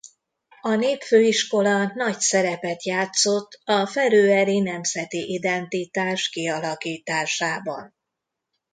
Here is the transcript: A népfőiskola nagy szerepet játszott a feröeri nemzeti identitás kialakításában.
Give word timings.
A 0.61 0.75
népfőiskola 0.75 1.91
nagy 1.95 2.19
szerepet 2.19 2.83
játszott 2.85 3.59
a 3.63 3.85
feröeri 3.85 4.59
nemzeti 4.59 5.33
identitás 5.33 6.29
kialakításában. 6.29 7.95